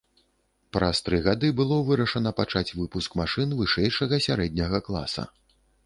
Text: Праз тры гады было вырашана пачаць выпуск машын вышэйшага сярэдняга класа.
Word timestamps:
Праз 0.77 1.01
тры 1.09 1.19
гады 1.27 1.51
было 1.59 1.77
вырашана 1.91 2.33
пачаць 2.41 2.75
выпуск 2.81 3.21
машын 3.23 3.57
вышэйшага 3.63 4.23
сярэдняга 4.29 4.85
класа. 4.91 5.33